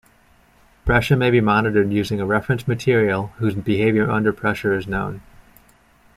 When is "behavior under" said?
3.53-4.33